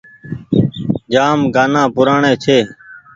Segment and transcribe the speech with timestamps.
[1.11, 2.57] جآم گآنآ پرآني ڇي۔